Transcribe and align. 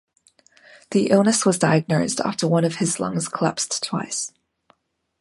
The 0.89 1.11
illness 1.11 1.45
was 1.45 1.59
diagnosed 1.59 2.21
after 2.21 2.47
one 2.47 2.65
of 2.65 2.77
his 2.77 2.99
lungs 2.99 3.27
collapsed 3.27 3.83
twice. 3.83 4.33